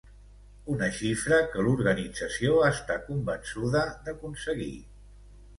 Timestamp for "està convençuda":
2.71-3.85